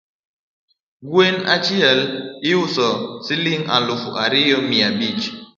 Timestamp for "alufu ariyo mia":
3.77-4.89